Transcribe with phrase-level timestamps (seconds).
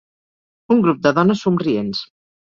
[0.75, 2.01] Un grup de dones somrients.